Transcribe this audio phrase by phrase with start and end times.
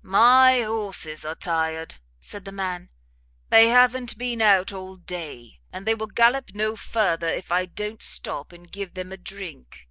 [0.00, 2.88] "My horses are tired," said the man,
[3.50, 8.00] "they have been out all day, and they will gallop no further, if I don't
[8.00, 9.90] stop and give them a drink."